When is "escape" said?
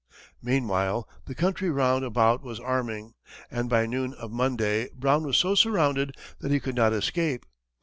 6.91-7.45